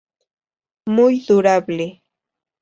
Muy 0.87 1.23
durable. 1.27 2.01